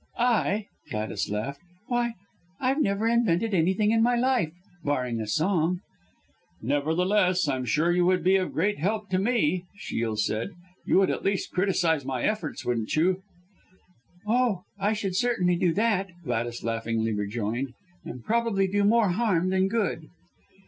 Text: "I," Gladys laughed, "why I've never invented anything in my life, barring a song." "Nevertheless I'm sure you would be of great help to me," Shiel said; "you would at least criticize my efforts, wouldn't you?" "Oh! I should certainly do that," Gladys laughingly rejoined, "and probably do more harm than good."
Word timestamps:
"I," 0.17 0.65
Gladys 0.89 1.29
laughed, 1.29 1.61
"why 1.85 2.15
I've 2.59 2.81
never 2.81 3.07
invented 3.07 3.53
anything 3.53 3.91
in 3.91 4.01
my 4.01 4.15
life, 4.15 4.51
barring 4.83 5.21
a 5.21 5.27
song." 5.27 5.81
"Nevertheless 6.59 7.47
I'm 7.47 7.65
sure 7.65 7.91
you 7.91 8.03
would 8.07 8.23
be 8.23 8.35
of 8.37 8.51
great 8.53 8.79
help 8.79 9.09
to 9.11 9.19
me," 9.19 9.65
Shiel 9.77 10.15
said; 10.15 10.53
"you 10.87 10.97
would 10.97 11.11
at 11.11 11.21
least 11.23 11.51
criticize 11.51 12.03
my 12.03 12.23
efforts, 12.23 12.65
wouldn't 12.65 12.95
you?" 12.95 13.21
"Oh! 14.25 14.63
I 14.79 14.93
should 14.93 15.15
certainly 15.15 15.55
do 15.55 15.71
that," 15.73 16.07
Gladys 16.23 16.63
laughingly 16.63 17.13
rejoined, 17.13 17.75
"and 18.03 18.23
probably 18.25 18.65
do 18.67 18.83
more 18.83 19.09
harm 19.09 19.49
than 19.51 19.67
good." 19.67 20.07